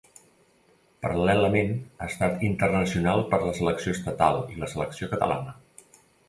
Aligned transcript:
Paral·lelament, 1.05 1.69
ha 1.99 2.07
estat 2.13 2.41
internacional 2.47 3.21
per 3.35 3.41
la 3.45 3.53
selecció 3.59 3.95
estatal 3.99 4.41
i 4.57 4.59
la 4.65 4.71
selecció 4.73 5.13
catalana. 5.15 5.55